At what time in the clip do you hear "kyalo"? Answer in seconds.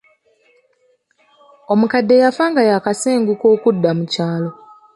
4.13-4.49